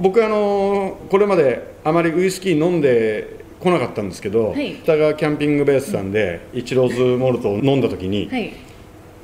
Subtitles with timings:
[0.00, 8.52] 僕あのこれまであまりウイスキー飲んでこなかったんですけど、はい、北川キャンピングベースさんで、イチローズモルトを飲んだ時に、はい、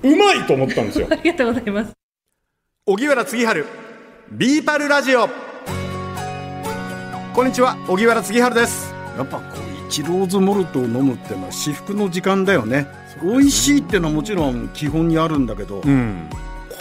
[0.02, 1.08] うまいと思ったんですよ。
[1.12, 1.92] ありがとうございます。
[2.86, 3.66] 荻原次春
[4.30, 5.28] ビーパルラジオ。
[7.34, 8.94] こんにちは荻原次春です。
[9.18, 12.86] やっぱこうイチローズモルトを飲むっていうのは至福の時間だよね。
[13.22, 16.28] 美味しいっていうのはもちろん基本にあるんだけど、うん、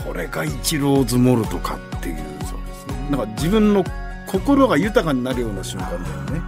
[0.06, 2.39] これがイチローズモルトかっていう
[3.10, 3.84] なんか自分の
[4.28, 6.42] 心が豊かになるような瞬間だよね。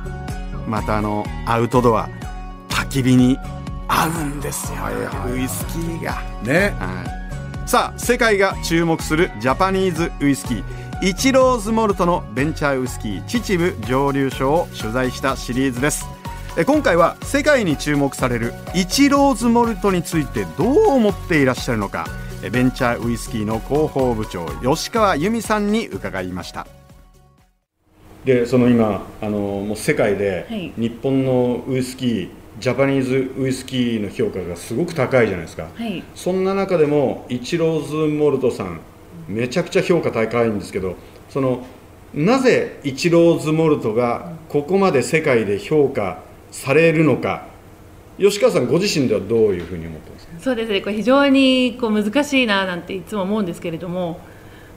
[0.67, 2.08] またあのアウトドア
[2.70, 3.38] 焚き火に
[3.88, 6.22] 合うんですよ、はいはい、ウイスキーが。
[6.44, 7.03] ね、は
[7.66, 10.63] い、さあ世界が注目するジャパニーズウイスキー
[11.02, 16.05] イチローズモルトのベンチャーウイスキー秩父蒸留所を取材したシリーズです。
[16.67, 22.05] 今回は世界に注目されるイチローズモルトについてどう思っていらっしゃるのか
[22.50, 26.67] ベンチャーウイスキーの広報部長吉川由美さんに伺いました。
[28.26, 38.80] でその今あのもう世界で日本のウイスキー、はい、ジャパニーズウイスキーの評価がすごく高いじゃないですか、はい、そんな中でもイチローズモルトさん
[39.28, 40.95] めちゃくちゃ評価高いんですけど
[41.30, 41.66] その
[42.14, 47.47] なぜイチローズモルトがここまで世界で評価されるのか
[48.17, 50.34] 吉川さんご自身ではどういうふうに思ってますか？
[50.40, 54.20] そうですねこれ非常にこう難しいななんていつも思うんですけれども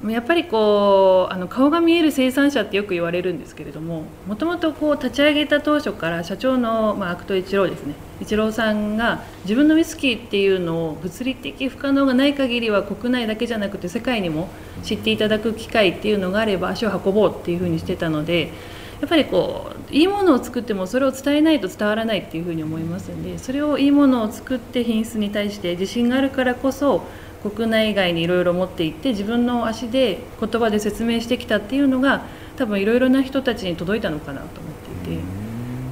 [0.06, 14.48] やっぱりこうあの顔が見える生産者ってよく言われるんですけれどももともとこう立ち上げた当初から社長の、まあ、肥土伊知郎ですね伊知郎さんが自分のウイスキーっていうのを物理的不可能がない限りは国内だけじゃなくて世界にも
[14.82, 18.52] 知っていただく機会っていうのがあれば足を運ぼうっていうふうにしてたので
[19.00, 27.02] やっぱりこういいものを作ってもそれを伝えないと伝わらないっていうふうに思いますのでそれをいいものを作って品質に対して自信があるからこそ
[27.42, 32.24] 国内外にいろいろ持っていって自分の足で言葉で説明してきたっていうのが
[32.56, 34.72] 多分いろいろな人たちに届いたのかなと思っ
[35.04, 35.22] ていて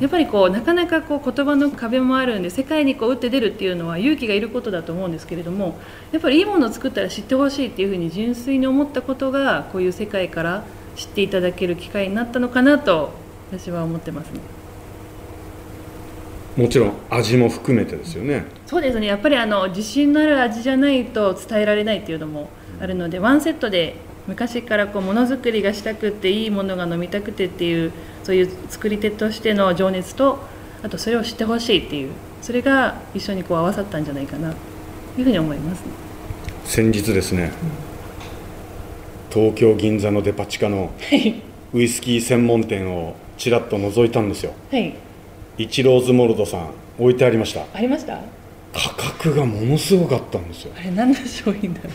[0.01, 5.79] やっぱりこうなかなかこう言葉の壁もあるんで世界にこう打って出るっていうのは勇気がいることだと思うんですけれども
[6.11, 10.65] やっぱりいいものを作ったら知ってほしいっていうふうに純粋に思ったことがこういう世界から
[10.97, 13.11] 知っていただける機会になったのかなと
[13.51, 14.41] 私は思ってますね。
[16.57, 18.45] もちろん味も含めてですよね。
[18.67, 19.07] そうですね。
[19.07, 27.93] やっぱりあの自信のある味じゃないと伝えられないっていうのもあるのでワンセットで昔からこうものづくりがしたくていいものが飲みたくてっていう
[28.23, 30.39] そういう作り手としての情熱と
[30.83, 34.57] あとそれを知ってほしいっていうそれが一緒にこう合わさったんじゃないかなと
[35.19, 35.87] いうふうに思います、ね、
[36.65, 37.92] 先日ですね、うん、
[39.33, 40.91] 東京銀座のデパ地下の
[41.73, 44.95] ウイスキー専門店をちらっと覗いたんですよ、はい。
[45.57, 47.65] イチローズモルトさん置いてありました。
[47.73, 48.19] ありました？
[48.75, 50.75] 価格がものすごかったんですよ。
[50.77, 51.93] あれ何の商品だろう？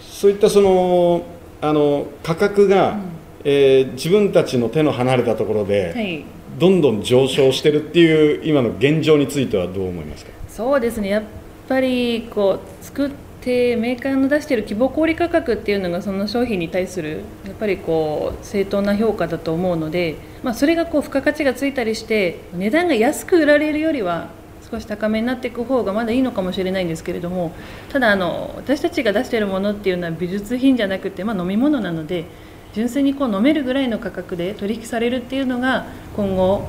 [0.00, 1.26] そういったその
[1.60, 3.00] あの価格が、うん、
[3.44, 6.24] えー、自分たちの手の離れたところで、はい、
[6.58, 10.30] どんどん上昇してるっていう今の現状についてはどう思いますか？
[10.48, 11.10] そうですね。
[11.10, 11.22] やっ
[11.68, 24.28] ぱりこう作ってメーカーの出している希望小売価格っていうのがその商品に対するやっぱりこう正当な評価だと思うのでまあ、それがこう付加価値がついたりして値段が安く売られるよりは
[24.70, 27.50] 少し高めになっていく方がまだいいのかもしれないんですけれども
[27.90, 32.26] ただあの私たちが出しているものっていうのは美術品じゃなくて、まあ、飲み物なので
[32.74, 36.68] 純粋にこう飲めるぐらいの価格で取引されるっていうのが今後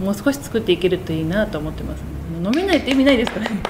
[0.00, 2.02] もう少し作っていけるといいなと思ってます。
[2.42, 3.60] 飲めないって意味ないですからね。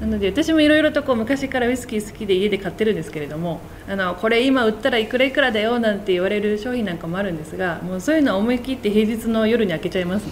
[0.00, 10.26] なので私もいろいろとこう昔からウイスキー好きで家で買ってるんですけれどもあのこれ今売ったらいくらいくらだよなんて言われる商品なんかもあるんですがもうそういうのは思い切って平日の夜に開けちゃいます。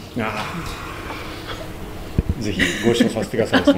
[2.41, 3.62] ぜひご一緒させてください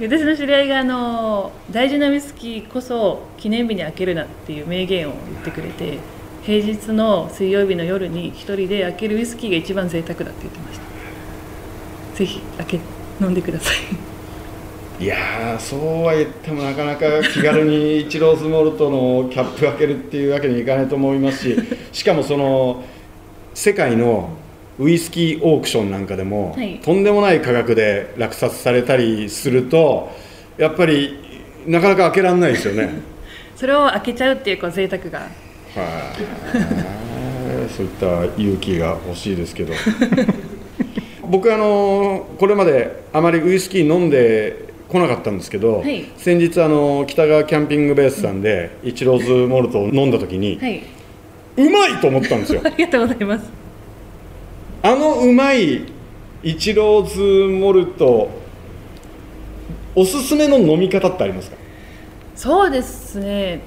[0.00, 5.98] 私の知り合いがあの大事なウイスキーこそ記念日に開けるなっていう名言を言ってくれて
[6.42, 10.86] 平日の水曜日の夜に一人で開けるウイスキーが一番贅沢だって言ってました。
[12.16, 12.80] ぜひ開け
[13.20, 14.15] 飲んでください
[14.98, 21.56] いやそうは言ってもなかなか気軽にイチローズモルトのキャップ開けるっていうわけにいかないと思いますし
[21.92, 22.82] しかもその
[23.52, 24.30] 世界の
[24.78, 30.10] ウイスキーオークションなんかでも、はい、とんでもない価格で落札されたりすると
[30.56, 31.18] やっぱり
[31.66, 32.90] なかなか開けられないですよね。
[33.56, 35.18] それを開けちゃうっていうこう贅沢が。
[35.18, 35.30] はい、
[37.74, 39.74] そういった勇気が欲しいですけど。
[41.28, 50.82] 僕あのこれまであまりウイスキー飲んで来なかったんですけど、はい、先日あの北川キャンピングベースさんでイチローズモルトを飲んだ時に、はい、
[51.56, 52.60] うまいと思ったんですよ。
[52.64, 53.50] ありがとうございます。
[54.82, 55.82] あのうまい
[56.44, 58.30] イチローズモルト
[59.96, 61.56] おすすめの飲み方ってありますか？
[62.36, 63.60] そうですね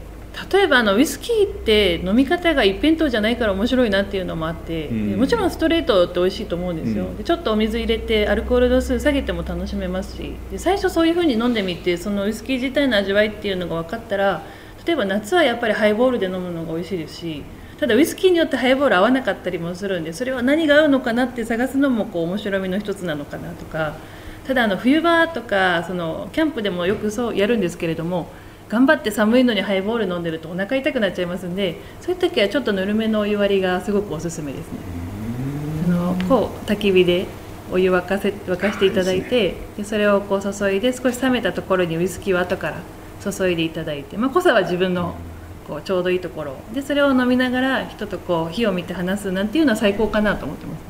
[0.51, 14.43] 例えばあのウイスキーって飲み方が一辺倒じゃないから面白いなっていうのもあって、うん、もちろんストレートって美味しいと思うんですよ、うん、ちょっとお水入れてアルコール度数下げても楽しめますしで最初そういう風に飲んでみてそのウイスキー自体の味わいっていうのが分かったら
[14.85, 17.43] 例えば夏はやっぱりハイボールで飲むのが美味しいですし
[17.79, 23.95] ただウイスキーによってハイボール合わなかったりもするんでそれは何が合うのかなって探すのもこう面白みの一つなのかなとか
[24.45, 28.27] ただあの冬場とかそのキャンプでもよくそうやるんですけれども
[28.69, 34.79] 頑張って寒いのにハイボール飲んでるとお腹痛くなっちゃいますんでそういう時はちょっとぬるめのお湯割りがすごくおすすめですね。
[35.87, 37.25] あのこう焚き火で
[37.71, 42.77] お湯沸かせ沸かしていただいてでそれをこう注いで少し冷めたところにウイスキーを後から
[43.31, 45.15] 注いでいただいて、まあ、濃さは自分の
[45.67, 46.55] こうちょうどいいところ。
[46.73, 50.81] でそれを飲みながら人とこう火を見て話すなんていうのは最高かなと思ってます、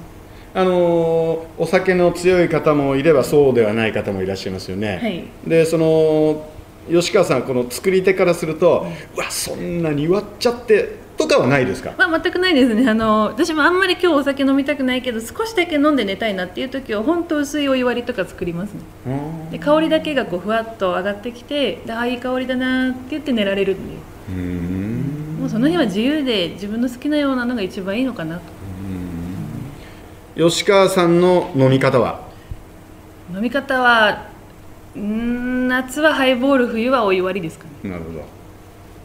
[0.53, 6.49] あのお酒の強い方もいればそうではない方もいらっしゃいますよね、はい、でその
[6.89, 12.89] 吉川さんこの作り手からすると、うわそんなに割っちゃってとかはないですか、まあ、全くないですね。
[12.89, 18.79] あの私もあんまり今日お酒飲みたくないけど少しだけ飲んで寝たいなっていう時は本当薄いお湯割りとか作りますね。
[19.51, 23.77] で香りだけがこうふわっと上がってきてああいい香りだなって言って寝られるん。
[23.89, 28.41] でもうその日は自由で自分の好きなようなのが一番いいのかなと。
[30.37, 32.21] 吉川さんの飲み方は？
[33.35, 34.29] 飲み方は
[34.95, 37.65] うん夏はハイボール冬はお湯割りですか？
[37.83, 38.23] ねなるほど。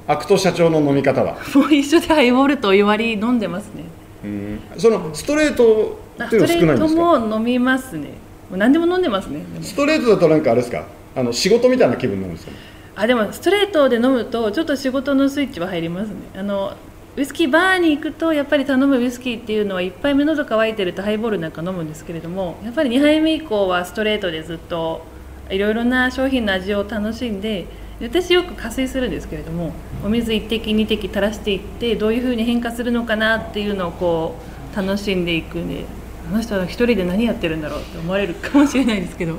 [0.06, 1.34] 肥土社長の飲み方は？
[1.55, 3.84] もう一緒でハイボールとお湯割り飲んでますね。
[4.25, 4.61] うん。
[4.76, 6.88] そのストレートっていうの少ないんですか？
[6.88, 8.08] ストレートも飲みますね。
[8.50, 9.40] 何でも飲んでますね。
[9.62, 10.84] ストレートだとなんかあれですか？
[11.16, 12.58] あの仕事みたいな気分になるんですか、ね、
[12.96, 16.14] あでもストレートで飲むとちょっと仕事のスイッチは入りますね。
[16.37, 16.72] あの
[17.16, 25.02] ウイスキーバーに行くとやっぱり頼むウイスキーっていうのは1杯目喉乾いてるとハイボールなんか飲むんですけれどもやっぱり2杯目以降はストレートでずっと
[25.50, 27.67] いろいろな商品の味を楽しんで
[28.00, 29.73] 私よく加水するんですけれども
[30.05, 34.37] お水1滴2滴垂らしていってどういうふうに変化するのかなっていうのをこ
[34.73, 35.85] う楽しんでいくんで
[36.29, 39.37] あの人は一人で何やってるんだろうって思われるかもしれないですけど。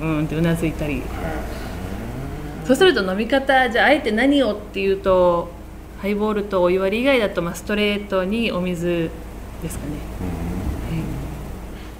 [0.00, 1.02] うんってうなずいたり。
[2.66, 5.50] そうすると飲み方じゃああえて何をっていうと
[6.00, 9.10] ハイボールとお湯割り以外だとまあストレートにお水
[9.62, 10.51] ですかね。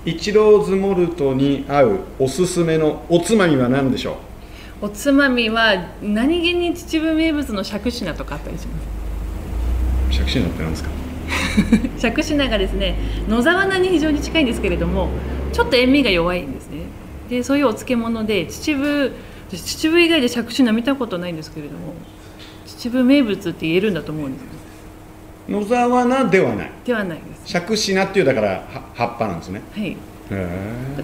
[0.05, 4.19] イチローズモルトに合うおすすめのおつまみは何でしょ
[4.83, 4.87] う？
[4.87, 8.81] おつまみは何気に秩父名物のしゃくしなとかあったりしま
[10.11, 10.17] す。
[10.17, 10.91] しゃくしなって何ですか？
[11.99, 12.97] しゃくしながですね
[13.29, 15.09] 野沢菜に非常に近いんですけれども
[15.53, 16.87] ちょっと塩味が弱いんですね。
[17.31, 21.95] でそういうお漬物で秩父秩父以外でしゃくしな見たことないんですけれども
[22.67, 24.45] 秩父名物って言えるんだと思うんです
[25.49, 26.71] 野沢菜ではない。
[26.85, 27.49] ではないです。
[27.53, 28.63] 尺品っていうだから
[28.95, 29.63] 葉っぱなんですね。
[29.75, 29.97] はい。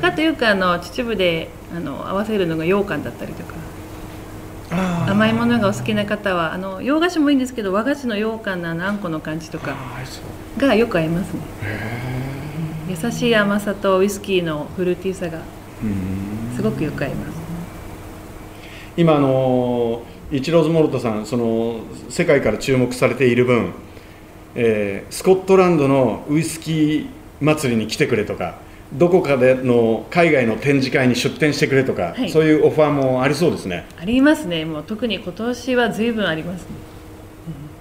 [0.00, 3.54] かというかあの秩父であの合わせるのが羊羹だったりとか。
[4.70, 9.74] 甘いものがお好きな方はあの洋菓子もいいんですけど和菓子の羊羹のあのあんこの感じとか
[10.58, 11.40] がよく合いますね。
[12.86, 15.40] 優しい甘さとウイスキーのフルーティーさが
[16.54, 17.38] すごくよく合います。
[18.96, 21.80] 今あのイチローズモルトさんその
[22.10, 23.72] 世界から注目されている分
[24.54, 27.08] えー、スコットランドのウイスキー
[27.40, 28.56] 祭りに来てくれとか
[28.92, 33.86] どこかでの海外の展示会に出展してくれとか、はい、そういうオファーもありそうですね。
[34.00, 34.64] ありますね。
[34.64, 36.68] もう特に今年は随分ありますね、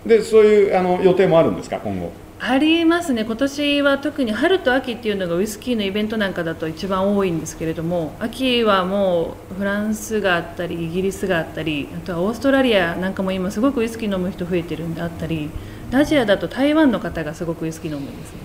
[0.05, 2.11] うん、でそういうあの予定もあるんですか今後？
[2.39, 3.25] ありますね。
[3.25, 15.50] 今年は特に春と秋っていうのがウイスキーのイベントなんかだと一番多いんですけれども秋はもうフランスがあったりイギリスがあったりあとはオーストラリアなんかも今すごくウイスキー飲む人増えてるんであったり
[15.91, 18.39] アジアだと台湾の方がすごくウイスキー飲むんですね、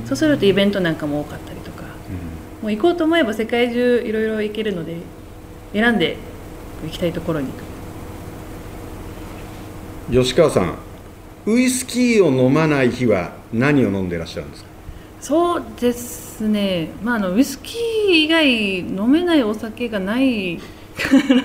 [0.00, 4.96] うん、そうするとイベントなんかも多かったりとか、うん、もう行こうと思えば世界中いろいろ行けるので
[5.72, 6.16] 選んで
[6.84, 7.46] 行きたいところに。
[7.46, 7.68] 行く
[10.10, 10.87] 吉川さん
[11.50, 14.68] ウイスキーを飲まない日は何を飲んでいらっしゃるんですか？
[15.22, 20.62] そうですね、まあ、あのウイスキー以外飲めないお酒がないか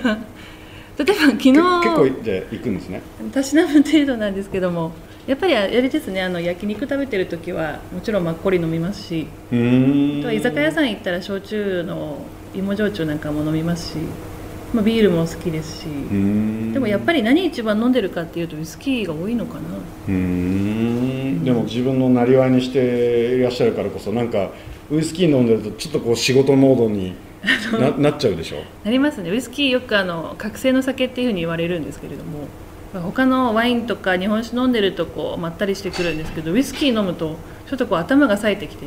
[0.04, 0.18] ら。
[0.96, 1.60] 例えば昨日結
[1.96, 3.00] 構じゃ行くんですね？
[3.32, 4.92] たしなむ程度なんですけども。
[5.26, 6.22] やっぱりあれですね。
[6.22, 9.26] あの焼肉食べてる時はもちろんマッコリ飲みますし。
[9.50, 9.56] と
[10.26, 12.18] は居酒屋さん行ったら焼酎の
[12.54, 13.96] 芋焼酎なんかも飲みますし、
[14.74, 15.84] まあ、ビールも好きですし
[16.72, 19.60] でもやっぱり何一番飲んでるかっていうとウイスキーが多いのかな。
[20.08, 21.44] うん。
[21.44, 24.50] でも自分のなりわいにしていらっしゃるからこそなんか
[24.90, 27.14] ウイスキー飲んでるとちょっとこう仕事モードに
[27.78, 28.56] ななっちゃうでしょ？
[28.84, 29.30] なりますね。
[29.30, 32.48] ウイスキーよくあの覚醒の酒っていうふうに言われるんですけれども
[33.00, 37.36] 他のワインとか日本酒飲んでるとこうまったりしてくるんですけどウイスキー飲むと
[37.68, 38.86] ちょっとこう頭が冴えてきて、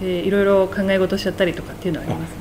[0.00, 2.36] えー、いろいろ考え事しちゃったりとかっていうのはあります、ね、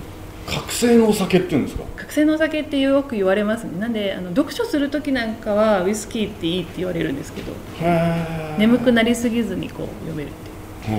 [0.45, 1.83] 覚醒のお酒って言うんですか？
[1.95, 3.79] 覚醒のお酒ってよく言われますね。
[3.79, 7.53] なんであの読書する時なんかはウイスキーっていいって言われるんですけど
[8.57, 10.31] 眠くなりすぎずにこう読めるっ
[10.85, 10.97] ていう。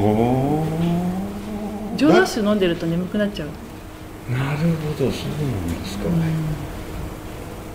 [1.97, 3.49] 浄土酒飲んでると眠くなっちゃう。
[4.33, 6.05] なるほどそうなんですか、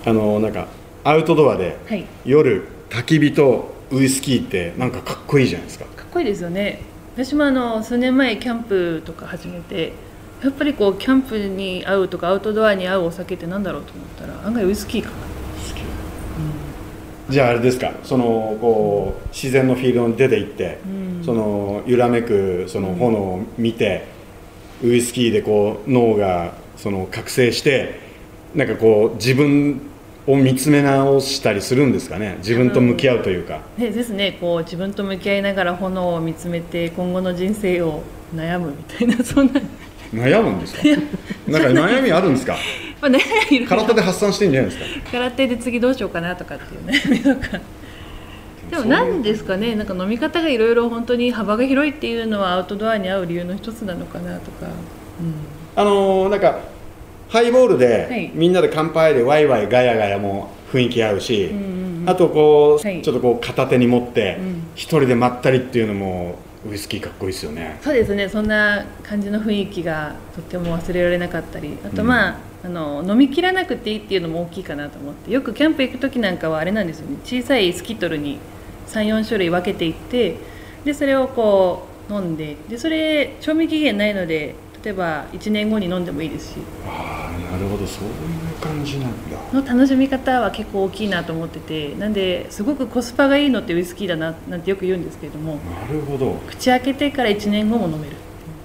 [0.07, 0.67] あのなんか
[1.03, 5.85] アウトドアで、はい、夜焚き火とウイスキーってなんかかっこいいじゃないですか。
[5.85, 6.81] かっこいいですよね。
[7.15, 9.93] 私もあの数年前キャンプとか始めて
[10.43, 15.15] やっぱりこうキャンプに合うとかアウトドアに合うお酒ってなんだろうと思ったら案外ウイスキーかな。
[17.29, 17.91] じゃああれですか。
[18.03, 24.07] そのこう自然のフィールドに出て行って、うん、その揺らめくその炎を見て、
[24.81, 27.99] うん、ウイスキーでこう脳がその覚醒して
[28.55, 29.79] なんかこう自分
[30.25, 32.37] を見つめ直したりするんですかね。
[32.39, 34.37] 自分と向き合うというか、ね、ですね。
[34.41, 38.01] こう自分と向き合いながら炎を見つめて今後の人生を
[38.33, 39.61] 悩むみたいなそんな
[40.13, 40.81] 悩むんですか？
[41.47, 42.55] なんか悩みあるんですか？
[43.01, 43.19] まあ、ね、
[43.67, 45.11] 空手で発散してんじゃないですか？
[45.11, 47.59] 空手で次どうしようかなとかっていう悩みとか。
[48.69, 49.75] でも何ですかね？
[49.75, 55.33] なんか飲み方がいろいろ本当に幅が広いっていうのはアウトドアに合う理由の一つなのかなとか、うん、
[55.75, 56.59] あのー、なんか
[57.29, 64.37] ハイボールで、みんなで乾杯でワイワイガヤガヤも雰囲気合うし、うんうんうん、あとこう、はい、ちょっとこう片手に持って
[64.75, 66.37] 一、人でまったりっていうのも
[66.67, 67.79] ウイスキーかっこいいですよね。
[67.81, 68.27] そうですね。
[68.27, 71.77] そんな感じの雰囲気がとっても忘れられなかったり。
[71.85, 77.17] あとまあうん、あの飲みきらなくていいっていうのも大きいかなと思ってよくキャンプ行く時なんかはあれなんですよね。
[77.23, 78.39] 小さいスキットルに
[78.87, 80.35] 34種類分けていって
[80.83, 86.55] でそれをこう飲んででそれ賞味期限ないので例えば1年後に飲んでもいいですし。
[86.87, 88.13] ああなるほどそういう
[88.61, 89.37] 感じなんだ。
[89.53, 95.55] の楽しみ方は結構大きいなと思っててなんですごくコスパがいいのってウイスキーだななんてよく言うんですけれども。
[95.55, 96.33] なるほど。
[96.47, 98.15] 口開けてから1年後も飲める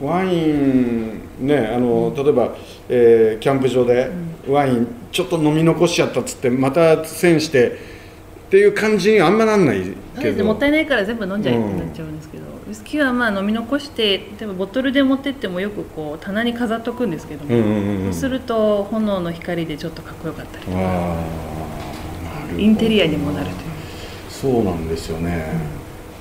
[0.01, 2.55] ワインねあの、うん、例えば、
[2.89, 4.11] えー、キャンプ場で
[4.49, 7.94] ワインちょっと飲み残しちゃったっつってまた栓して
[8.55, 9.83] っていう感じにあんまなんない
[10.21, 10.45] けど。
[10.45, 21.17] もったいないから全部飲んじゃえってなっちゃうんですけど、ウイスキーはまあ飲み残して例えばボトルで持ってってもよくこう棚に飾っとくんですけども、そうすると炎の光でちょっとかっこよかったりとか。
[22.57, 23.57] インテリアにもなるという。
[24.31, 25.53] そうなんですよね、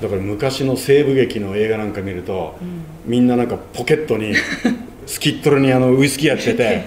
[0.00, 4.34] ん、だから昔の西部劇の映画なんか見ると、うん、みんななんかポケットに
[5.06, 6.84] スキットルにあのウイスキーやってて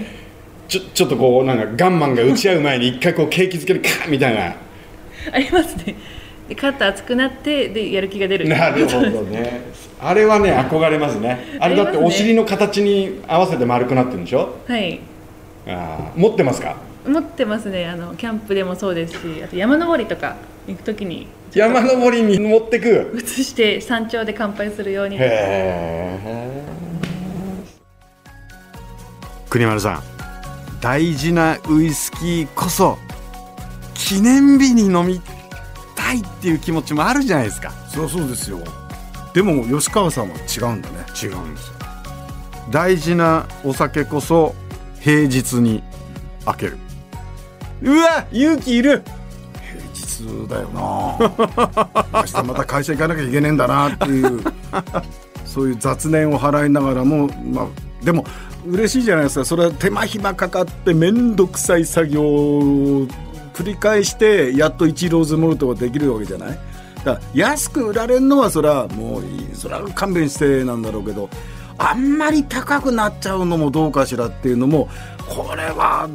[0.67, 4.66] ちょちょっとこうなんかガンマンが打ち合う前に一回こう景気づけるカーみたいな
[5.31, 5.95] ありますね。
[6.49, 8.47] でカット熱くなってでやる気が出る。
[8.47, 9.61] なるほどね。
[9.99, 11.57] あれはね憧れますね。
[11.59, 14.57] あれだってお尻の形に合わせて丸くなってるんでしょ？
[14.67, 14.99] はい。
[15.67, 16.77] あ持ってますか？
[17.05, 17.87] 持ってますね。
[17.87, 21.27] あのキャンプでもそうですしあと山登りとか行く時に。
[21.53, 23.17] 山登りに持ってく？
[23.17, 25.15] 移して山頂で乾杯するように。
[25.15, 26.63] へえ
[29.49, 30.03] 国丸さん
[30.81, 32.97] 大事なウイスキーこそ
[33.97, 35.21] 記念日に飲み
[35.95, 37.71] たいっていう気持ちもあるじゃないですか。
[37.89, 38.59] そうそうですよ。
[39.33, 41.05] でも吉川さんは違うんだね。
[41.21, 41.71] 違うんです
[42.71, 44.55] 大事なお酒こそ
[44.99, 45.83] 平日に
[46.45, 46.77] 開ける。
[47.81, 49.03] うわ勇気いる。
[49.61, 51.17] 平日だよな。
[52.21, 54.43] 明日また会社行かなきゃいけねえんだなっていう。
[55.45, 57.65] そういう雑念を払いながらもまあ
[58.03, 58.25] でも
[58.65, 59.45] 嬉しいじゃないですか。
[59.45, 63.07] それは手間暇かかって面倒くさい作業
[63.57, 66.59] 繰り返してやっと1ローズモルトができるわけじゃない？
[66.97, 69.23] だから安く売られるのはそれはもう
[69.55, 71.29] それは勘弁してなんだろうけど
[71.79, 74.89] あんまり高くなっちゃうのもどうかしらっていうのも
[75.27, 76.07] これは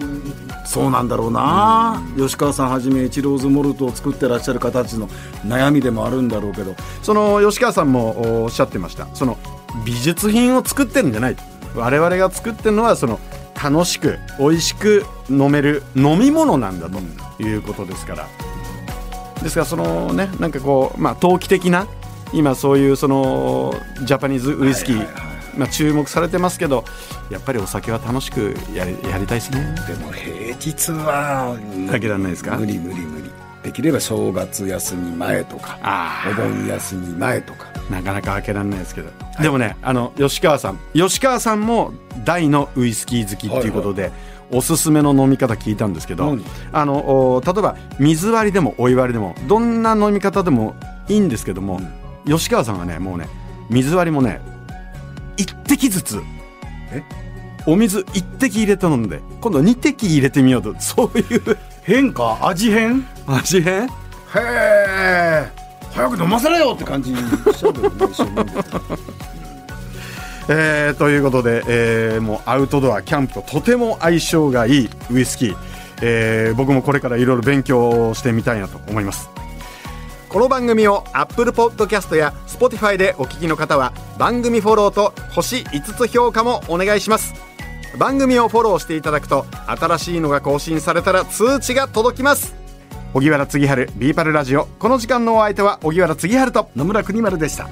[0.65, 5.09] そうなんだろうな、うん、吉川さんはじめ1ローズモルトを作ってらっしゃる方たちの
[5.45, 9.07] 悩みでもあるんだろうけどその吉川さんもおっしゃってました。
[9.15, 9.37] その
[9.85, 11.37] 美術品を作ってるんじゃない。
[11.75, 13.19] 我々が作ってるのはその
[13.63, 18.29] 楽しく美味しく飲める飲み物なんだということですから。
[19.43, 21.87] ですからそのねなんかこうまあ投機的な
[22.33, 25.07] 今そういうそのジャパニーズウイスキー、
[25.57, 26.85] まあ、注目されてますけど
[27.31, 29.75] やっぱりお酒は楽しくやりやりたいですね。
[29.89, 31.57] でも平日は
[31.89, 32.57] られないですか？
[32.57, 33.31] 無理無理無理。
[33.63, 35.79] できれば正月休み前とか
[36.29, 40.79] お盆休み前とかなかなか開けられないですけど、はい、でもねあの吉川さん。
[40.95, 41.93] 吉川さんも
[42.25, 44.11] 大のウイスキー好きっていうことで、はい。
[44.11, 44.21] はい、
[44.59, 46.37] おすすめの飲み方聞いたんですけど、
[46.73, 50.75] あの例えば水割りでもお湯割りでもどんな飲み方でも
[51.09, 51.81] いいんですけども、
[52.27, 53.29] うん、吉川さんはねもうね
[53.71, 54.41] 水割りもね
[55.37, 56.21] 一滴ずつ
[57.65, 61.59] お水一滴入れて飲んで今度二滴入れてみようとそういう。
[61.85, 62.39] 変か？
[62.43, 63.05] 味変？
[63.27, 63.85] 味変？
[63.85, 63.89] へ
[64.37, 65.62] え
[65.95, 67.23] 早く飲ませろよって感じにし
[67.59, 67.97] ちゃうけどね
[70.49, 75.57] えー、ということで、えー、もうアウトドアキャンプととても相性がいいウイスキー、
[76.03, 79.31] えー、僕もこれからいろいろ勉強してみたいなと思います。
[80.29, 87.35] この番組を Apple Podcast や Spotify でお聞きの方は番組フォローと星5つ評価もお願いします。
[87.99, 92.62] 番組をフォローしていただくと新しいのが更新されたら通知が届きます
[93.15, 94.65] 荻原次春ビーパルラジオ。
[94.79, 97.69] この時間のお相手は荻原次春と野村国丸でした。